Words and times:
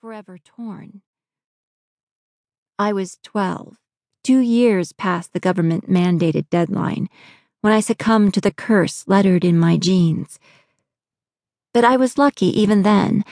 forever 0.00 0.38
torn. 0.38 1.02
I 2.78 2.92
was 2.92 3.18
12, 3.24 3.76
two 4.22 4.38
years 4.38 4.92
past 4.92 5.32
the 5.32 5.40
government 5.40 5.90
mandated 5.90 6.48
deadline, 6.50 7.08
when 7.62 7.72
I 7.72 7.80
succumbed 7.80 8.34
to 8.34 8.40
the 8.40 8.52
curse 8.52 9.04
lettered 9.08 9.44
in 9.44 9.58
my 9.58 9.76
genes. 9.76 10.38
But 11.74 11.84
I 11.84 11.96
was 11.96 12.16
lucky 12.16 12.46
even 12.60 12.82
then. 12.82 13.24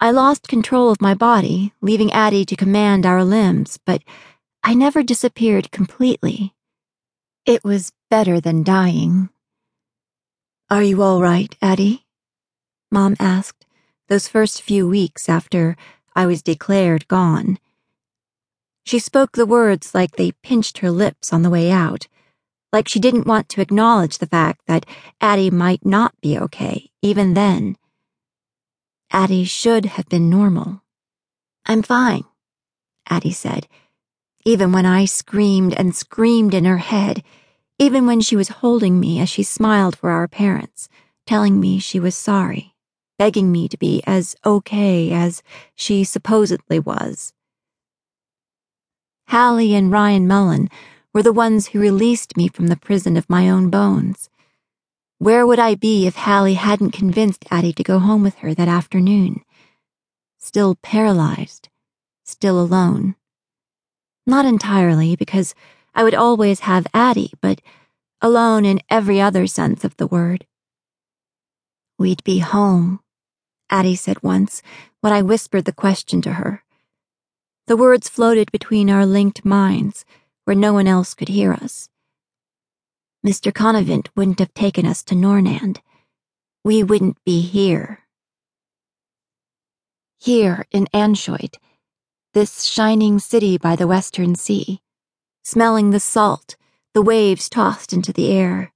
I 0.00 0.10
lost 0.10 0.48
control 0.48 0.90
of 0.90 1.00
my 1.00 1.14
body, 1.14 1.72
leaving 1.80 2.12
Addie 2.12 2.44
to 2.46 2.56
command 2.56 3.06
our 3.06 3.22
limbs, 3.22 3.78
but 3.86 4.02
I 4.64 4.74
never 4.74 5.04
disappeared 5.04 5.70
completely. 5.70 6.52
It 7.44 7.62
was 7.62 7.92
better 8.10 8.40
than 8.40 8.64
dying. 8.64 9.28
Are 10.68 10.82
you 10.82 11.00
all 11.02 11.22
right, 11.22 11.56
Addie? 11.62 12.04
Mom 12.90 13.14
asked, 13.20 13.64
those 14.08 14.28
first 14.28 14.62
few 14.62 14.88
weeks 14.88 15.28
after 15.28 15.76
I 16.14 16.26
was 16.26 16.42
declared 16.42 17.08
gone. 17.08 17.58
She 18.84 18.98
spoke 18.98 19.32
the 19.32 19.46
words 19.46 19.94
like 19.94 20.16
they 20.16 20.32
pinched 20.42 20.78
her 20.78 20.90
lips 20.90 21.32
on 21.32 21.42
the 21.42 21.50
way 21.50 21.70
out, 21.70 22.06
like 22.72 22.88
she 22.88 23.00
didn't 23.00 23.26
want 23.26 23.48
to 23.50 23.60
acknowledge 23.60 24.18
the 24.18 24.26
fact 24.26 24.62
that 24.66 24.86
Addie 25.20 25.50
might 25.50 25.84
not 25.84 26.14
be 26.20 26.38
okay, 26.38 26.90
even 27.02 27.34
then. 27.34 27.76
Addie 29.10 29.44
should 29.44 29.86
have 29.86 30.08
been 30.08 30.30
normal. 30.30 30.82
I'm 31.64 31.82
fine, 31.82 32.24
Addie 33.08 33.32
said 33.32 33.66
even 34.46 34.70
when 34.70 34.86
I 34.86 35.06
screamed 35.06 35.74
and 35.74 35.94
screamed 35.94 36.54
in 36.54 36.64
her 36.64 36.78
head, 36.78 37.24
even 37.80 38.06
when 38.06 38.20
she 38.20 38.36
was 38.36 38.60
holding 38.62 39.00
me 39.00 39.18
as 39.18 39.28
she 39.28 39.42
smiled 39.42 39.96
for 39.96 40.10
our 40.10 40.28
parents, 40.28 40.88
telling 41.26 41.58
me 41.58 41.80
she 41.80 41.98
was 41.98 42.16
sorry, 42.16 42.75
begging 43.18 43.50
me 43.50 43.68
to 43.68 43.76
be 43.76 44.02
as 44.06 44.36
okay 44.44 45.12
as 45.12 45.42
she 45.74 46.04
supposedly 46.04 46.78
was. 46.78 47.32
Hallie 49.28 49.74
and 49.74 49.90
Ryan 49.90 50.26
Mullen 50.28 50.68
were 51.12 51.22
the 51.22 51.32
ones 51.32 51.68
who 51.68 51.80
released 51.80 52.36
me 52.36 52.48
from 52.48 52.66
the 52.66 52.76
prison 52.76 53.16
of 53.16 53.30
my 53.30 53.48
own 53.48 53.70
bones. 53.70 54.28
Where 55.18 55.46
would 55.46 55.58
I 55.58 55.74
be 55.74 56.06
if 56.06 56.14
Hallie 56.14 56.54
hadn't 56.54 56.90
convinced 56.90 57.46
Addie 57.50 57.72
to 57.72 57.82
go 57.82 57.98
home 57.98 58.22
with 58.22 58.36
her 58.36 58.54
that 58.54 58.68
afternoon? 58.68 59.40
Still 60.38 60.74
paralyzed, 60.76 61.70
still 62.24 62.60
alone. 62.60 63.16
Not 64.26 64.44
entirely, 64.44 65.16
because 65.16 65.54
I 65.94 66.04
would 66.04 66.14
always 66.14 66.60
have 66.60 66.86
Addie, 66.92 67.32
but 67.40 67.62
alone 68.20 68.64
in 68.64 68.80
every 68.90 69.20
other 69.20 69.46
sense 69.46 69.84
of 69.84 69.96
the 69.96 70.06
word. 70.06 70.46
We'd 71.98 72.22
be 72.24 72.40
home, 72.40 73.00
Addie 73.70 73.96
said 73.96 74.22
once 74.22 74.62
when 75.00 75.12
I 75.12 75.22
whispered 75.22 75.64
the 75.64 75.72
question 75.72 76.22
to 76.22 76.34
her. 76.34 76.62
The 77.66 77.76
words 77.76 78.08
floated 78.08 78.52
between 78.52 78.90
our 78.90 79.04
linked 79.04 79.44
minds, 79.44 80.04
where 80.44 80.56
no 80.56 80.72
one 80.72 80.86
else 80.86 81.14
could 81.14 81.28
hear 81.28 81.52
us. 81.52 81.88
Mr. 83.26 83.52
Conivent 83.52 84.08
wouldn't 84.14 84.38
have 84.38 84.54
taken 84.54 84.86
us 84.86 85.02
to 85.04 85.14
Nornand. 85.14 85.78
We 86.64 86.82
wouldn't 86.82 87.22
be 87.24 87.40
here. 87.40 88.00
Here 90.20 90.66
in 90.70 90.86
Anshoit, 90.94 91.56
this 92.34 92.62
shining 92.62 93.18
city 93.18 93.58
by 93.58 93.74
the 93.76 93.86
western 93.86 94.34
sea, 94.36 94.80
smelling 95.42 95.90
the 95.90 96.00
salt 96.00 96.56
the 96.96 97.02
waves 97.02 97.50
tossed 97.50 97.92
into 97.92 98.10
the 98.10 98.32
air. 98.32 98.72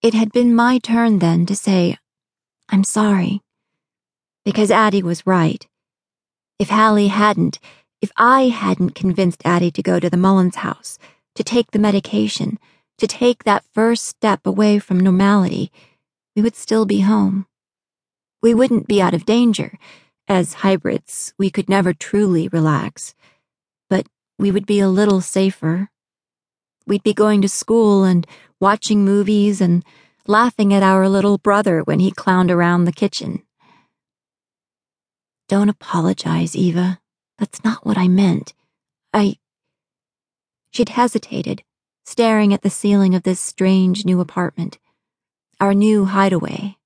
It 0.00 0.14
had 0.14 0.30
been 0.30 0.54
my 0.54 0.78
turn 0.78 1.18
then 1.18 1.44
to 1.46 1.56
say, 1.56 1.98
I'm 2.68 2.84
sorry. 2.84 3.40
Because 4.44 4.70
Addie 4.70 5.02
was 5.02 5.26
right. 5.26 5.66
If 6.58 6.70
Hallie 6.70 7.08
hadn't, 7.08 7.58
if 8.00 8.10
I 8.16 8.48
hadn't 8.48 8.94
convinced 8.94 9.42
Addie 9.44 9.70
to 9.72 9.82
go 9.82 10.00
to 10.00 10.10
the 10.10 10.16
Mullins 10.16 10.56
house, 10.56 10.98
to 11.34 11.44
take 11.44 11.70
the 11.70 11.78
medication, 11.78 12.58
to 12.98 13.06
take 13.06 13.44
that 13.44 13.64
first 13.72 14.04
step 14.04 14.46
away 14.46 14.78
from 14.78 15.00
normality, 15.00 15.70
we 16.34 16.42
would 16.42 16.56
still 16.56 16.86
be 16.86 17.00
home. 17.00 17.46
We 18.42 18.54
wouldn't 18.54 18.88
be 18.88 19.02
out 19.02 19.14
of 19.14 19.26
danger 19.26 19.78
as 20.30 20.62
hybrids, 20.62 21.34
we 21.38 21.50
could 21.50 21.68
never 21.68 21.92
truly 21.92 22.46
relax, 22.46 23.16
but 23.88 24.06
we 24.38 24.52
would 24.52 24.64
be 24.64 24.78
a 24.78 24.88
little 24.88 25.20
safer. 25.20 25.90
We'd 26.86 27.02
be 27.02 27.12
going 27.12 27.42
to 27.42 27.48
school 27.48 28.04
and 28.04 28.24
watching 28.60 29.04
movies 29.04 29.60
and 29.60 29.84
laughing 30.28 30.72
at 30.72 30.84
our 30.84 31.08
little 31.08 31.36
brother 31.36 31.80
when 31.80 31.98
he 31.98 32.12
clowned 32.12 32.52
around 32.52 32.84
the 32.84 32.92
kitchen. 32.92 33.42
Don't 35.50 35.68
apologize, 35.68 36.54
Eva. 36.54 37.00
That's 37.38 37.64
not 37.64 37.84
what 37.84 37.98
I 37.98 38.06
meant. 38.06 38.54
I. 39.12 39.34
She'd 40.70 40.90
hesitated, 40.90 41.64
staring 42.06 42.54
at 42.54 42.62
the 42.62 42.70
ceiling 42.70 43.16
of 43.16 43.24
this 43.24 43.40
strange 43.40 44.04
new 44.04 44.20
apartment, 44.20 44.78
our 45.58 45.74
new 45.74 46.04
hideaway. 46.04 46.76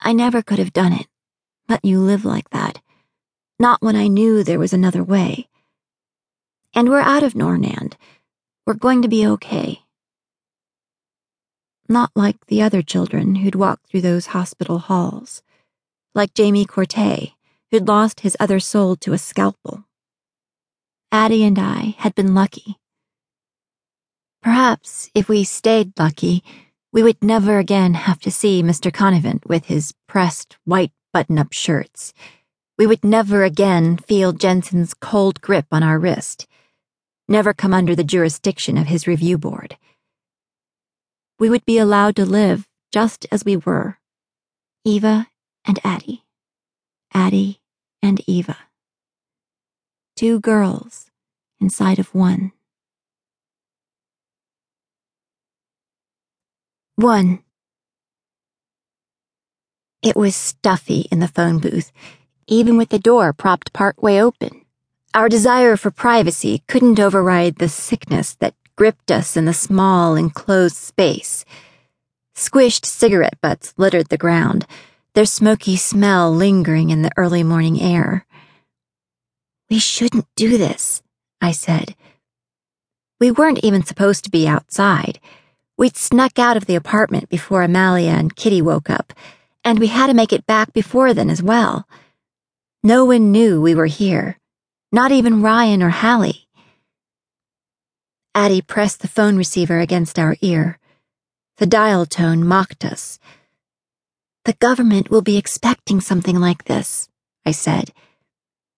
I 0.00 0.12
never 0.12 0.42
could 0.42 0.58
have 0.58 0.74
done 0.74 0.92
it 0.92 1.06
let 1.68 1.84
you 1.84 1.98
live 1.98 2.24
like 2.24 2.50
that. 2.50 2.80
Not 3.58 3.82
when 3.82 3.96
I 3.96 4.06
knew 4.06 4.44
there 4.44 4.58
was 4.58 4.72
another 4.72 5.02
way. 5.02 5.48
And 6.74 6.88
we're 6.88 7.00
out 7.00 7.22
of 7.22 7.34
Nornand. 7.34 7.94
We're 8.66 8.74
going 8.74 9.02
to 9.02 9.08
be 9.08 9.26
okay. 9.26 9.80
Not 11.88 12.10
like 12.14 12.46
the 12.46 12.62
other 12.62 12.82
children 12.82 13.36
who'd 13.36 13.54
walked 13.54 13.88
through 13.88 14.02
those 14.02 14.26
hospital 14.26 14.78
halls. 14.78 15.42
Like 16.14 16.34
Jamie 16.34 16.66
Corte, 16.66 17.35
who'd 17.70 17.88
lost 17.88 18.20
his 18.20 18.36
other 18.38 18.60
soul 18.60 18.96
to 18.96 19.12
a 19.12 19.18
scalpel. 19.18 19.84
Addie 21.12 21.44
and 21.44 21.58
I 21.58 21.94
had 21.98 22.14
been 22.14 22.34
lucky. 22.34 22.78
Perhaps 24.42 25.10
if 25.14 25.28
we 25.28 25.44
stayed 25.44 25.98
lucky, 25.98 26.44
we 26.92 27.02
would 27.02 27.22
never 27.22 27.58
again 27.58 27.94
have 27.94 28.20
to 28.20 28.30
see 28.30 28.62
Mr. 28.62 28.92
Conivent 28.92 29.46
with 29.46 29.66
his 29.66 29.92
pressed 30.06 30.56
white 30.64 30.92
button 31.12 31.38
up 31.38 31.52
shirts. 31.52 32.12
We 32.78 32.86
would 32.86 33.04
never 33.04 33.42
again 33.42 33.96
feel 33.96 34.32
Jensen's 34.32 34.94
cold 34.94 35.40
grip 35.40 35.66
on 35.72 35.82
our 35.82 35.98
wrist, 35.98 36.46
never 37.28 37.54
come 37.54 37.72
under 37.72 37.94
the 37.94 38.04
jurisdiction 38.04 38.76
of 38.76 38.86
his 38.86 39.06
review 39.06 39.38
board. 39.38 39.76
We 41.38 41.50
would 41.50 41.64
be 41.64 41.78
allowed 41.78 42.16
to 42.16 42.24
live 42.24 42.68
just 42.92 43.26
as 43.30 43.44
we 43.44 43.56
were 43.56 43.98
Eva 44.84 45.28
and 45.64 45.80
Addie, 45.84 46.22
Addie 47.16 47.62
and 48.02 48.20
Eva. 48.26 48.58
Two 50.16 50.38
girls 50.38 51.06
inside 51.58 51.98
of 51.98 52.14
one. 52.14 52.52
1. 56.96 57.38
It 60.02 60.14
was 60.14 60.36
stuffy 60.36 61.08
in 61.10 61.20
the 61.20 61.26
phone 61.26 61.58
booth, 61.58 61.90
even 62.46 62.76
with 62.76 62.90
the 62.90 62.98
door 62.98 63.32
propped 63.32 63.72
partway 63.72 64.18
open. 64.18 64.66
Our 65.14 65.30
desire 65.30 65.78
for 65.78 65.90
privacy 65.90 66.64
couldn't 66.68 67.00
override 67.00 67.56
the 67.56 67.70
sickness 67.70 68.34
that 68.40 68.54
gripped 68.76 69.10
us 69.10 69.38
in 69.38 69.46
the 69.46 69.54
small, 69.54 70.16
enclosed 70.16 70.76
space. 70.76 71.46
Squished 72.34 72.84
cigarette 72.84 73.40
butts 73.40 73.72
littered 73.78 74.10
the 74.10 74.18
ground, 74.18 74.66
their 75.16 75.24
smoky 75.24 75.76
smell 75.76 76.30
lingering 76.30 76.90
in 76.90 77.00
the 77.00 77.10
early 77.16 77.42
morning 77.42 77.80
air. 77.80 78.26
We 79.70 79.78
shouldn't 79.78 80.26
do 80.36 80.58
this, 80.58 81.02
I 81.40 81.52
said. 81.52 81.96
We 83.18 83.30
weren't 83.30 83.64
even 83.64 83.82
supposed 83.82 84.24
to 84.24 84.30
be 84.30 84.46
outside. 84.46 85.18
We'd 85.78 85.96
snuck 85.96 86.38
out 86.38 86.58
of 86.58 86.66
the 86.66 86.74
apartment 86.74 87.30
before 87.30 87.62
Amalia 87.62 88.10
and 88.10 88.36
Kitty 88.36 88.60
woke 88.60 88.90
up 88.90 89.14
and 89.64 89.78
we 89.78 89.86
had 89.86 90.08
to 90.08 90.14
make 90.14 90.34
it 90.34 90.46
back 90.46 90.74
before 90.74 91.14
then 91.14 91.30
as 91.30 91.42
well. 91.42 91.88
No 92.84 93.06
one 93.06 93.32
knew 93.32 93.58
we 93.58 93.74
were 93.74 93.86
here, 93.86 94.38
not 94.92 95.12
even 95.12 95.40
Ryan 95.40 95.82
or 95.82 95.88
Hallie. 95.88 96.46
Addie 98.34 98.60
pressed 98.60 99.00
the 99.00 99.08
phone 99.08 99.38
receiver 99.38 99.80
against 99.80 100.18
our 100.18 100.36
ear. 100.42 100.78
The 101.56 101.66
dial 101.66 102.04
tone 102.04 102.46
mocked 102.46 102.84
us. 102.84 103.18
The 104.46 104.52
government 104.52 105.10
will 105.10 105.22
be 105.22 105.36
expecting 105.36 106.00
something 106.00 106.38
like 106.38 106.66
this, 106.66 107.08
I 107.44 107.50
said. 107.50 107.92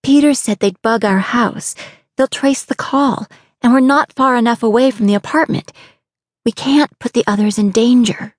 Peter 0.02 0.32
said 0.32 0.60
they'd 0.60 0.80
bug 0.80 1.04
our 1.04 1.18
house. 1.18 1.74
They'll 2.16 2.26
trace 2.26 2.64
the 2.64 2.74
call, 2.74 3.26
and 3.60 3.74
we're 3.74 3.80
not 3.80 4.14
far 4.14 4.36
enough 4.36 4.62
away 4.62 4.90
from 4.90 5.04
the 5.04 5.14
apartment. 5.14 5.70
We 6.46 6.52
can't 6.52 6.98
put 6.98 7.12
the 7.12 7.24
others 7.26 7.58
in 7.58 7.70
danger. 7.70 8.34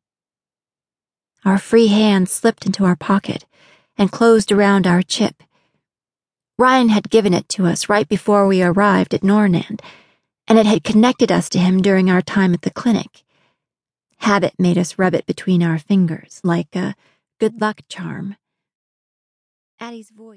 Our 1.45 1.59
free 1.59 1.85
hand 1.85 2.29
slipped 2.29 2.65
into 2.65 2.83
our 2.83 2.95
pocket 2.95 3.45
and 3.95 4.11
closed 4.11 4.51
around 4.51 4.87
our 4.87 5.03
chip. 5.03 5.43
Ryan 6.57 6.89
had 6.89 7.11
given 7.11 7.35
it 7.35 7.47
to 7.49 7.67
us 7.67 7.87
right 7.87 8.09
before 8.09 8.47
we 8.47 8.63
arrived 8.63 9.13
at 9.13 9.21
Nornand, 9.21 9.81
and 10.47 10.57
it 10.57 10.65
had 10.65 10.83
connected 10.83 11.31
us 11.31 11.47
to 11.49 11.59
him 11.59 11.79
during 11.79 12.09
our 12.09 12.23
time 12.23 12.55
at 12.55 12.63
the 12.63 12.71
clinic. 12.71 13.23
Habit 14.17 14.55
made 14.57 14.79
us 14.79 14.97
rub 14.97 15.13
it 15.13 15.27
between 15.27 15.61
our 15.61 15.77
fingers 15.77 16.41
like 16.43 16.75
a 16.75 16.95
good 17.39 17.61
luck 17.61 17.81
charm. 17.87 18.35
Addie's 19.79 20.11
voice. 20.11 20.27